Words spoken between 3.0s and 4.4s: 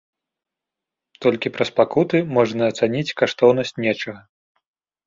каштоўнасць нечага.